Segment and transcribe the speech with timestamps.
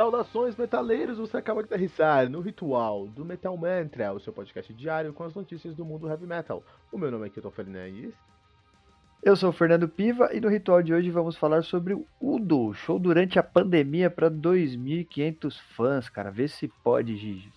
[0.00, 1.18] Saudações, metaleiros!
[1.18, 5.34] Você acaba de aterrissar no Ritual do Metal Mantra, o seu podcast diário com as
[5.34, 6.64] notícias do mundo heavy metal.
[6.90, 8.14] O meu nome é Kilton Fernandes.
[9.22, 12.72] Eu sou o Fernando Piva e no ritual de hoje vamos falar sobre o Udo,
[12.72, 16.30] show durante a pandemia para 2.500 fãs, cara.
[16.30, 17.52] Vê se pode, Gigi.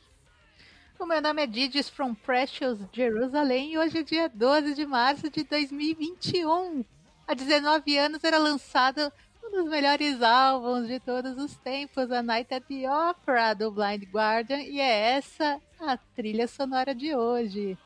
[1.00, 5.30] O meu nome é Digis from Precious Jerusalém e hoje é dia 12 de março
[5.30, 6.84] de 2021.
[7.26, 9.14] Há 19 anos era lançado
[9.54, 14.60] dos melhores álbuns de todos os tempos, a Night at the Opera do Blind Guardian,
[14.64, 17.78] e é essa a trilha sonora de hoje.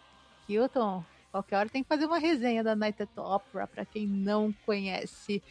[0.48, 4.08] Hilton, qualquer hora tem que fazer uma resenha da Night at the Opera para quem
[4.08, 5.44] não conhece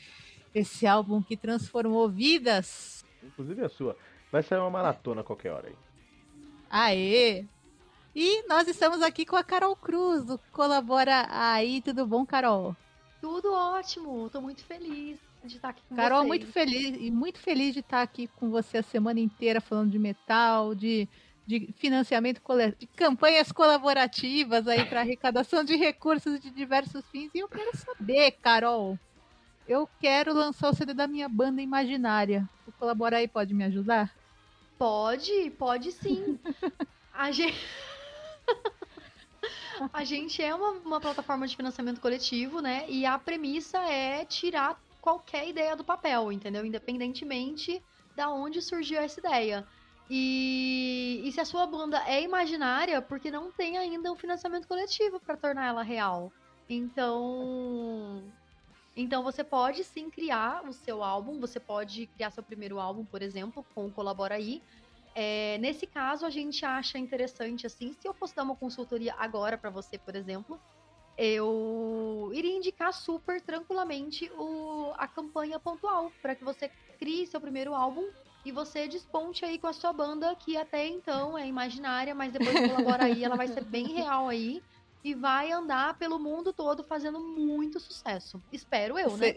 [0.55, 3.05] esse álbum que transformou vidas.
[3.23, 3.95] Inclusive a sua.
[4.33, 5.77] Vai sair uma maratona qualquer hora aí.
[6.71, 7.45] Aê!
[8.15, 11.83] E nós estamos aqui com a Carol Cruz, do Colabora Aí.
[11.83, 12.75] Tudo bom, Carol?
[13.21, 14.31] Tudo ótimo.
[14.31, 16.29] Tô muito feliz de estar aqui com Carol, vocês.
[16.29, 19.99] muito feliz e muito feliz de estar aqui com você a semana inteira falando de
[19.99, 21.09] metal, de,
[21.47, 22.41] de financiamento
[22.79, 27.31] de campanhas colaborativas aí para arrecadação de recursos de diversos fins.
[27.35, 28.99] E eu quero saber, Carol,
[29.69, 32.49] eu quero lançar o CD da minha banda imaginária.
[32.67, 34.15] O Colabora aí pode me ajudar?
[34.79, 36.39] Pode, pode sim.
[37.13, 37.59] a gente.
[39.93, 42.85] a gente é uma, uma plataforma de financiamento coletivo, né?
[42.89, 46.67] E a premissa é tirar qualquer ideia do papel, entendeu?
[46.67, 47.81] Independentemente
[48.17, 49.65] da onde surgiu essa ideia.
[50.11, 55.21] E, e se a sua banda é imaginária, porque não tem ainda um financiamento coletivo
[55.21, 56.33] para tornar ela real.
[56.69, 58.21] Então,
[58.97, 63.23] então você pode sim criar o seu álbum, você pode criar seu primeiro álbum, por
[63.23, 64.61] exemplo, com o Colabora aí.
[65.15, 69.57] É, nesse caso, a gente acha interessante assim, se eu fosse dar uma consultoria agora
[69.57, 70.61] para você, por exemplo,
[71.17, 77.75] eu iria indicar super tranquilamente o, a campanha pontual para que você crie seu primeiro
[77.75, 78.07] álbum
[78.45, 82.53] e você desponte aí com a sua banda que até então é imaginária, mas depois
[82.53, 84.63] que colabora aí, ela vai ser bem real aí
[85.03, 88.41] e vai andar pelo mundo todo fazendo muito sucesso.
[88.53, 89.35] Espero eu, né?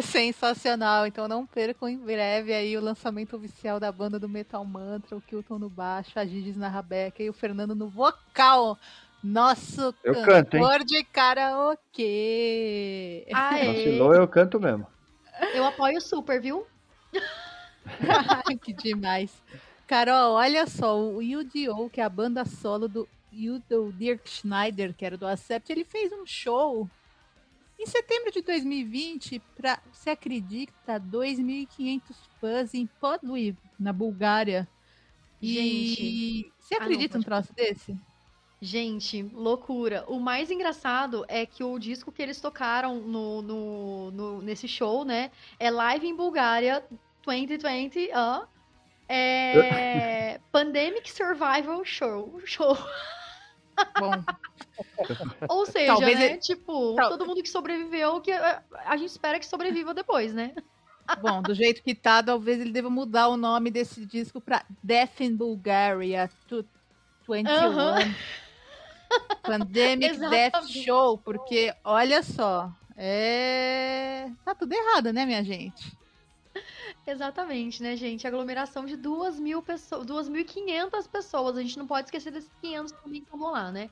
[0.00, 5.16] Sensacional, então não percam em breve aí o lançamento oficial da banda do Metal Mantra,
[5.16, 8.78] o Kilton no baixo, a Gigis na rabeca e o Fernando no vocal.
[9.22, 12.06] Nosso Eu cantor canto, de karaokê.
[13.32, 14.86] Aê, Vacilou, eu canto mesmo.
[15.54, 16.66] eu apoio super, viu?
[18.46, 19.42] Ai, que demais.
[19.86, 25.04] Carol, olha só, o UDO, que é a banda solo do Udo Dirk Schneider, que
[25.04, 26.88] era do Acept, ele fez um show
[27.78, 32.00] em setembro de 2020 para, você acredita, 2.500
[32.40, 34.68] fãs em Podliv, na Bulgária.
[35.40, 36.52] E Gente.
[36.58, 37.96] você Ah, não, acredita num pode troço desse?
[38.60, 40.04] Gente, loucura.
[40.08, 45.04] O mais engraçado é que o disco que eles tocaram no, no, no- nesse show,
[45.04, 45.30] né?
[45.60, 46.84] É Live em Bulgária
[47.24, 48.46] 2020, ó.
[49.08, 52.40] É Pandemic Survival Show.
[52.44, 52.76] show.
[53.98, 54.10] Bom,
[55.48, 56.24] Ou seja, Talvez né?
[56.26, 60.34] ele- Tipo, Tal- todo mundo que sobreviveu, que eh, a gente espera que sobreviva depois,
[60.34, 60.52] né?
[61.22, 65.20] bom, do jeito que tá, talvez ele deva mudar o nome desse disco para Death
[65.20, 66.68] in Bulgaria tu-
[67.28, 67.50] 21.
[67.50, 68.14] Aham.
[69.42, 70.66] Pandemic Death.
[70.68, 74.28] Show, porque olha só, é.
[74.44, 75.96] Tá tudo errado, né, minha gente?
[77.06, 78.26] Exatamente, né, gente?
[78.26, 81.56] Aglomeração de 2 mil pessoas, 2.500 pessoas.
[81.56, 83.88] A gente não pode esquecer desses 500 também que vão lá, né?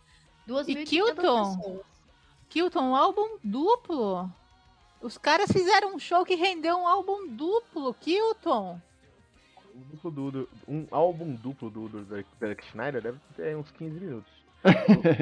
[0.48, 1.56] 2.500 Kilton?
[1.56, 1.80] pessoas.
[2.48, 4.30] Kilton, um álbum duplo.
[5.00, 8.80] Os caras fizeram um show que rendeu um álbum duplo, Kilton.
[9.74, 12.24] Um, duplo um álbum duplo do, do
[12.70, 14.32] Schneider deve ter uns 15 minutos.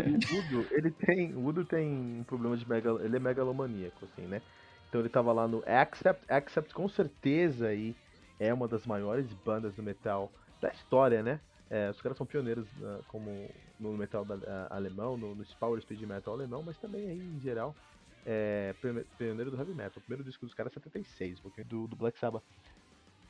[0.05, 1.35] O Udo, ele tem.
[1.37, 1.89] O Udo tem
[2.21, 4.43] um problema de megal, ele é megalomaníaco, assim, né?
[4.89, 6.25] Então ele tava lá no Accept.
[6.29, 7.97] Accept com certeza aí
[8.39, 11.41] é uma das maiores bandas do metal da história, né?
[11.71, 14.37] É, os caras são pioneiros ah, como no metal da-
[14.71, 17.77] ah, alemão, no, no power speed metal alemão, mas também aí em geral
[18.25, 18.75] é
[19.19, 19.99] pioneiro do heavy metal.
[19.99, 22.45] O primeiro disco dos caras é 76, um pouquinho do, do Black Sabbath.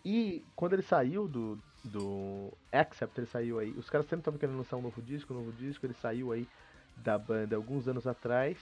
[0.04, 3.74] E quando ele saiu do, do Accept, ele saiu aí.
[3.76, 5.86] Os caras sempre estavam querendo lançar um novo disco, um novo disco.
[5.86, 6.46] Ele saiu aí
[6.96, 8.58] da banda alguns anos atrás.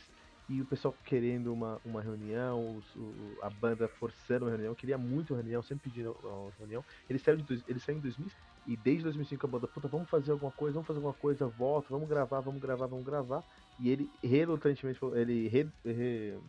[0.49, 4.99] E o pessoal querendo uma, uma reunião, os- o- a banda forçando uma reunião, queria
[4.99, 6.85] muito uma reunião, sempre pedindo uma reunião.
[7.09, 8.29] Ele saiu, de, ele saiu em 2000
[8.67, 11.89] e desde 2005 a banda, puta, vamos fazer alguma coisa, vamos fazer alguma coisa, volta,
[11.91, 13.45] vamos gravar, vamos gravar, vamos gravar.
[13.79, 16.41] E ele relutantemente, ele re, re-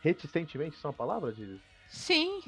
[0.00, 1.60] reticentemente, isso é uma palavra, Didi?
[1.88, 2.40] Sim.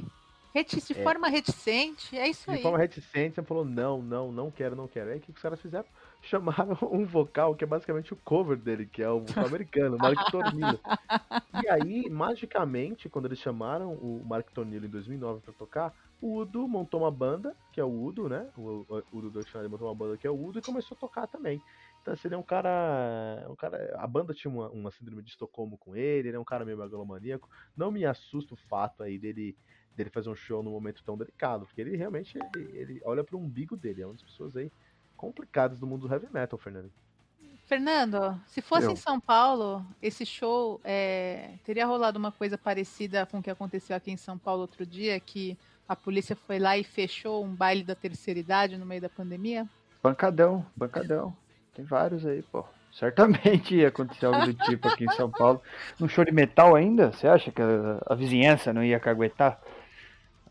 [0.55, 1.03] Reti- de É.
[1.03, 2.63] forma reticente, é isso De aí.
[2.63, 5.11] forma reticente, você falou, não, não, não quero, não quero.
[5.11, 5.87] Aí o que os caras fizeram?
[6.23, 10.19] chamaram um vocal que é basicamente o cover dele, que é o vocal americano, Mark
[10.31, 10.79] Tornillo.
[11.63, 16.69] E aí, magicamente, quando eles chamaram o Mark Tornillo em 2009 para tocar, o Udo
[16.69, 18.47] montou uma banda, que é o Udo, né?
[18.57, 21.27] O, o Udo Dictionary montou uma banda que é o Udo e começou a tocar
[21.27, 21.61] também.
[22.01, 23.45] Então, assim, ele é um cara.
[23.49, 26.45] Um cara a banda tinha uma, uma síndrome de Estocolmo com ele, ele é um
[26.45, 27.49] cara meio megalomaníaco.
[27.77, 29.57] Não me assusta o fato aí dele,
[29.97, 33.39] dele fazer um show num momento tão delicado, porque ele realmente ele, ele olha pro
[33.39, 34.03] umbigo dele.
[34.03, 34.71] É uma das pessoas aí
[35.17, 36.91] complicadas do mundo do heavy metal, Fernando.
[37.67, 38.91] Fernando, se fosse Eu.
[38.91, 43.97] em São Paulo, esse show é, teria rolado uma coisa parecida com o que aconteceu
[43.97, 45.57] aqui em São Paulo outro dia, que
[45.89, 49.67] a polícia foi lá e fechou um baile da terceira idade no meio da pandemia?
[50.03, 51.35] Bancadão, bancadão.
[51.75, 52.65] Tem vários aí, pô.
[52.93, 55.63] Certamente ia acontecer algo do tipo aqui em São Paulo.
[55.99, 57.13] Num show de metal ainda?
[57.13, 59.59] Você acha que a, a vizinhança não ia caguetar?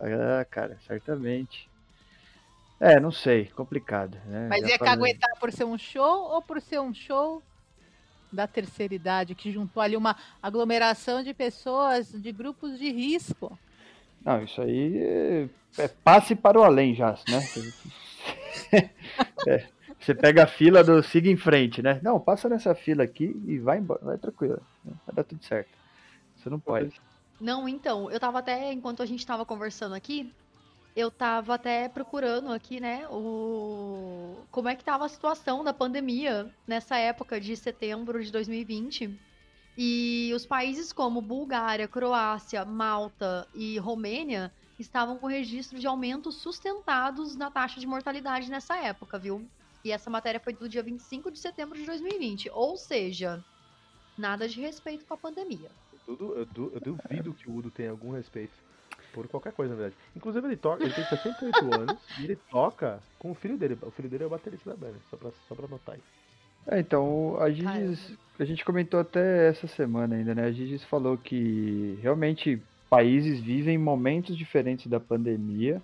[0.01, 1.69] Ah, cara, certamente.
[2.79, 4.47] É, não sei, complicado, né?
[4.49, 4.93] Mas Já ia falei.
[4.93, 7.43] caguetar por ser um show ou por ser um show
[8.31, 13.57] da terceira idade, que juntou ali uma aglomeração de pessoas de grupos de risco?
[14.25, 17.41] Não, isso aí é, é passe para o além já, né?
[19.47, 19.67] É,
[19.99, 21.99] você pega a fila do siga em frente, né?
[22.03, 24.93] Não, passa nessa fila aqui e vai embora, vai tranquilo, né?
[25.05, 25.69] vai dar tudo certo.
[26.37, 26.91] Você não pode.
[27.41, 30.31] Não, então, eu tava até, enquanto a gente tava conversando aqui,
[30.95, 34.37] eu tava até procurando aqui, né, o...
[34.51, 39.19] como é que tava a situação da pandemia nessa época de setembro de 2020.
[39.75, 47.35] E os países como Bulgária, Croácia, Malta e Romênia estavam com registro de aumentos sustentados
[47.35, 49.49] na taxa de mortalidade nessa época, viu?
[49.83, 52.51] E essa matéria foi do dia 25 de setembro de 2020.
[52.53, 53.43] Ou seja,
[54.15, 55.71] nada de respeito com a pandemia.
[56.05, 58.51] Tudo, eu, du- eu duvido que o Udo tenha algum respeito
[59.13, 59.95] por qualquer coisa, na verdade.
[60.15, 63.77] Inclusive, ele toca, ele tem 68 anos e ele toca com o filho dele.
[63.81, 66.01] O filho dele é o baterista da banda, só pra, só pra anotar aí.
[66.67, 70.45] É, então, a Gigis, a gente comentou até essa semana ainda, né?
[70.45, 75.81] A Gigis falou que realmente países vivem momentos diferentes da pandemia,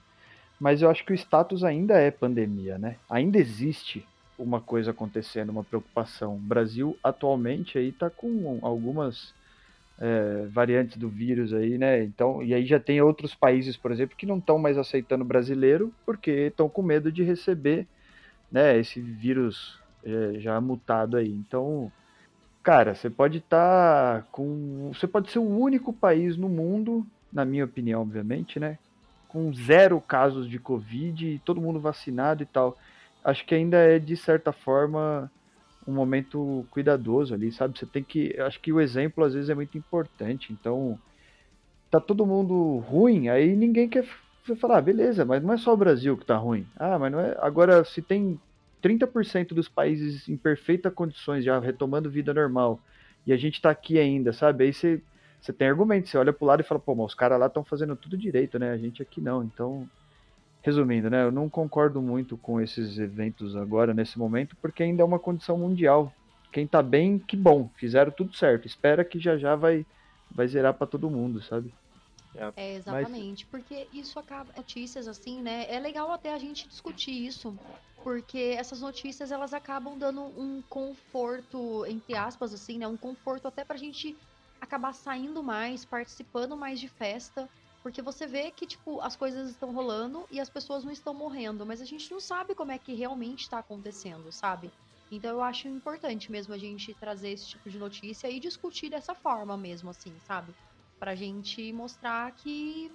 [0.59, 2.97] mas eu acho que o status ainda é pandemia, né?
[3.09, 4.05] Ainda existe
[4.37, 6.35] uma coisa acontecendo, uma preocupação.
[6.35, 9.33] O Brasil atualmente aí tá com algumas
[9.99, 12.03] é, variantes do vírus aí, né?
[12.03, 15.93] Então, e aí já tem outros países, por exemplo, que não estão mais aceitando brasileiro
[16.05, 17.87] porque estão com medo de receber,
[18.51, 21.29] né, esse vírus é, já mutado aí.
[21.29, 21.91] Então,
[22.63, 24.91] cara, você pode estar com.
[24.93, 28.77] Você pode ser o único país no mundo, na minha opinião, obviamente, né?
[29.27, 32.77] Com zero casos de Covid e todo mundo vacinado e tal.
[33.23, 35.29] Acho que ainda é, de certa forma,
[35.87, 37.79] um momento cuidadoso ali, sabe?
[37.79, 38.33] Você tem que.
[38.35, 40.51] eu Acho que o exemplo às vezes é muito importante.
[40.51, 40.99] Então,
[41.89, 44.05] tá todo mundo ruim, aí ninguém quer
[44.59, 46.65] falar, ah, beleza, mas não é só o Brasil que tá ruim.
[46.77, 47.35] Ah, mas não é.
[47.39, 48.39] Agora, se tem
[48.81, 52.79] 30% dos países em perfeitas condições, já retomando vida normal,
[53.25, 54.65] e a gente tá aqui ainda, sabe?
[54.65, 55.01] Aí você,
[55.41, 57.63] você tem argumento, você olha pro lado e fala, pô, mas os caras lá estão
[57.63, 58.71] fazendo tudo direito, né?
[58.71, 59.43] A gente aqui não.
[59.43, 59.87] Então,
[60.67, 61.23] resumindo, né?
[61.23, 65.57] Eu não concordo muito com esses eventos agora, nesse momento, porque ainda é uma condição
[65.57, 66.13] mundial.
[66.51, 68.67] Quem tá bem, que bom, fizeram tudo certo.
[68.67, 69.85] Espera que já já vai,
[70.29, 71.73] vai zerar pra todo mundo, sabe?
[72.57, 73.45] É, exatamente.
[73.45, 74.51] Porque isso acaba.
[74.57, 75.73] Notícias assim, né?
[75.73, 77.57] É legal até a gente discutir isso.
[78.03, 82.87] Porque essas notícias elas acabam dando um conforto, entre aspas, assim, né?
[82.87, 84.17] Um conforto até pra gente
[84.59, 87.49] acabar saindo mais, participando mais de festa.
[87.87, 91.65] Porque você vê que, tipo, as coisas estão rolando e as pessoas não estão morrendo.
[91.65, 94.73] Mas a gente não sabe como é que realmente está acontecendo, sabe?
[95.09, 99.15] Então eu acho importante mesmo a gente trazer esse tipo de notícia e discutir dessa
[99.15, 100.53] forma mesmo, assim, sabe?
[100.99, 102.91] Pra gente mostrar que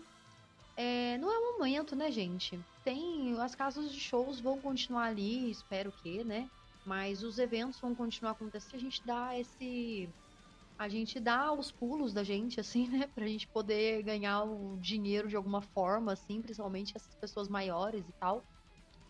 [0.77, 2.63] é, não é um momento, né, gente?
[2.85, 3.35] Tem.
[3.41, 6.51] As casas de shows vão continuar ali, espero que, né?
[6.85, 8.77] Mas os eventos vão continuar acontecendo.
[8.77, 10.15] A gente dá esse.
[10.79, 13.09] A gente dá os pulos da gente, assim, né?
[13.15, 18.13] Pra gente poder ganhar o dinheiro de alguma forma, assim, principalmente essas pessoas maiores e
[18.21, 18.43] tal.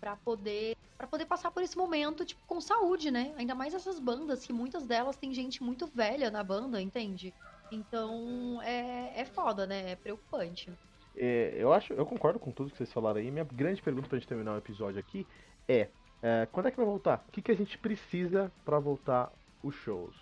[0.00, 0.76] Pra poder.
[0.98, 3.32] para poder passar por esse momento, tipo, com saúde, né?
[3.36, 7.32] Ainda mais essas bandas, que muitas delas tem gente muito velha na banda, entende?
[7.70, 9.92] Então é, é foda, né?
[9.92, 10.70] É preocupante.
[11.16, 13.30] É, eu acho, eu concordo com tudo que vocês falaram aí.
[13.30, 15.26] Minha grande pergunta pra gente terminar o episódio aqui
[15.68, 15.88] é,
[16.22, 17.24] é, quando é que vai voltar?
[17.28, 20.21] O que, que a gente precisa pra voltar os shows?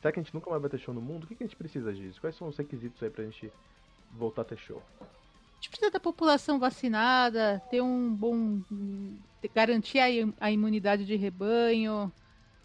[0.00, 1.24] Será que a gente nunca mais vai ter show no mundo?
[1.24, 2.20] O que, que a gente precisa disso?
[2.20, 3.50] Quais são os requisitos aí pra gente
[4.12, 4.80] voltar a ter show?
[5.00, 5.04] A
[5.56, 8.60] gente precisa da população vacinada, ter um bom.
[9.54, 12.12] garantir a, im- a imunidade de rebanho,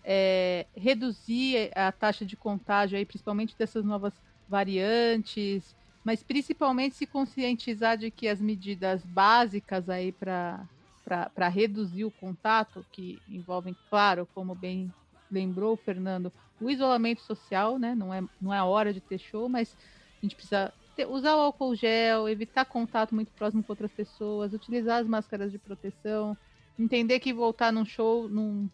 [0.03, 4.13] é, reduzir a taxa de contágio aí, principalmente dessas novas
[4.47, 10.67] variantes, mas principalmente se conscientizar de que as medidas básicas aí para
[11.49, 14.91] reduzir o contato, que envolvem, claro, como bem
[15.33, 17.95] lembrou Fernando, o isolamento social, né?
[17.95, 19.75] Não é, não é a hora de ter show, mas
[20.21, 24.53] a gente precisa ter, usar o álcool gel, evitar contato muito próximo com outras pessoas,
[24.53, 26.37] utilizar as máscaras de proteção,
[26.77, 28.69] entender que voltar num show não,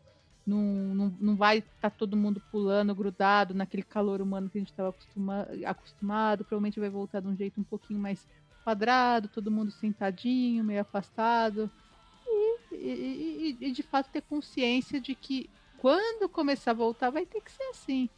[0.45, 4.61] não, não, não vai estar tá todo mundo pulando, grudado naquele calor humano que a
[4.61, 8.27] gente estava acostuma, acostumado, provavelmente vai voltar de um jeito um pouquinho mais
[8.63, 11.71] quadrado, todo mundo sentadinho, meio afastado.
[12.71, 15.49] E, e, e, e, de fato ter consciência de que
[15.79, 18.09] quando começar a voltar vai ter que ser assim.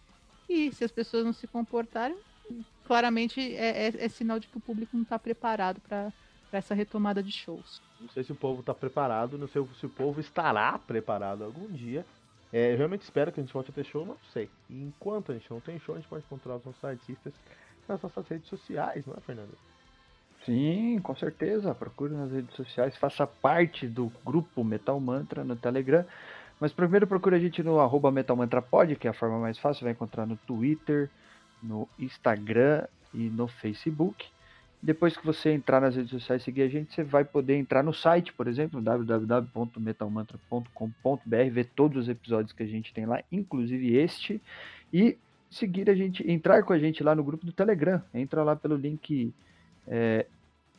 [0.50, 2.18] E se as pessoas não se comportarem,
[2.86, 6.12] claramente é, é, é sinal de que o público não está preparado para
[6.51, 7.82] essa retomada de shows.
[8.00, 11.68] Não sei se o povo está preparado, não sei se o povo estará preparado algum
[11.68, 12.06] dia.
[12.51, 14.50] É, eu realmente espero que a gente volte a ter show, não sei.
[14.70, 17.34] E enquanto a gente não tem show, a gente pode encontrar os nossos artistas
[17.88, 19.58] nas nossas redes sociais, não é, Fernando?
[20.46, 21.74] Sim, com certeza.
[21.74, 26.06] Procure nas redes sociais, faça parte do grupo Metal Mantra no Telegram.
[26.62, 29.58] Mas primeiro procure a gente no arroba Metal Mantra Pod, que é a forma mais
[29.58, 31.10] fácil, vai encontrar no Twitter,
[31.62, 34.27] no Instagram e no Facebook.
[34.80, 37.84] Depois que você entrar nas redes sociais e seguir a gente, você vai poder entrar
[37.84, 43.98] no site, por exemplo, www.metalmantra.com.br, ver todos os episódios que a gente tem lá, inclusive
[43.98, 44.39] este,
[44.94, 45.18] e
[45.50, 48.03] seguir a gente, entrar com a gente lá no grupo do Telegram.
[48.13, 49.34] Entra lá pelo link
[49.88, 50.27] é,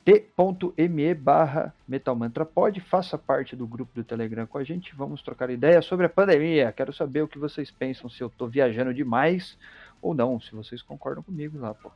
[0.04, 5.84] t.me barra metalmantrapod, faça parte do grupo do Telegram com a gente, vamos trocar ideias
[5.84, 6.72] sobre a pandemia.
[6.72, 9.56] Quero saber o que vocês pensam, se eu estou viajando demais
[10.00, 11.90] ou não, se vocês concordam comigo lá, pô.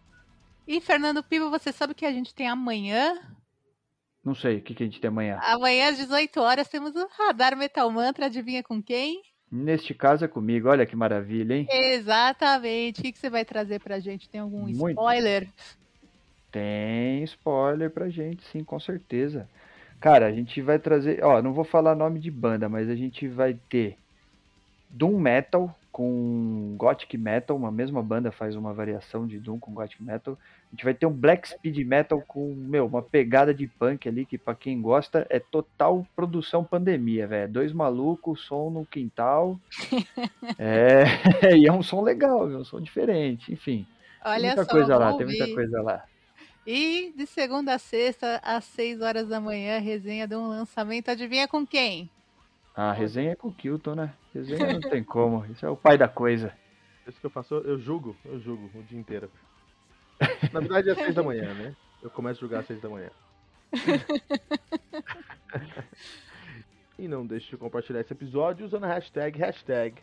[0.66, 3.20] E Fernando Piva, você sabe que a gente tem amanhã?
[4.24, 5.38] Não sei, o que, que a gente tem amanhã?
[5.42, 9.22] Amanhã às 18 horas temos o Radar Metal Mantra, adivinha com quem?
[9.50, 11.68] Neste caso é comigo, olha que maravilha, hein?
[11.70, 13.00] Exatamente.
[13.00, 14.28] O que, que você vai trazer pra gente?
[14.28, 14.88] Tem algum Muito.
[14.88, 15.48] spoiler?
[16.56, 19.46] Tem spoiler pra gente, sim, com certeza.
[20.00, 23.28] Cara, a gente vai trazer, ó, não vou falar nome de banda, mas a gente
[23.28, 23.98] vai ter
[24.88, 30.02] Doom Metal, com Gothic Metal, uma mesma banda faz uma variação de Doom com Gothic
[30.02, 30.38] Metal.
[30.68, 34.24] A gente vai ter um Black Speed Metal com, meu, uma pegada de punk ali,
[34.24, 37.52] que para quem gosta é total produção pandemia, velho.
[37.52, 39.60] Dois malucos, som no quintal.
[40.58, 41.04] é,
[41.54, 42.60] e é um som legal, viu?
[42.60, 43.86] um som diferente, enfim.
[44.24, 46.04] Olha tem muita só, coisa lá, tem muita coisa lá.
[46.66, 51.08] E de segunda a sexta, às 6 horas da manhã, resenha de um lançamento.
[51.08, 52.10] Adivinha com quem?
[52.74, 54.12] Ah, resenha é com o Kilton, né?
[54.34, 55.46] Resenha não tem como.
[55.46, 56.52] Isso é o pai da coisa.
[57.06, 59.30] Isso que eu faço, eu julgo, eu julgo o dia inteiro.
[60.52, 61.76] Na verdade é às seis da manhã, né?
[62.02, 63.10] Eu começo a julgar às seis da manhã.
[66.98, 70.02] e não deixe de compartilhar esse episódio usando a hashtag, hashtag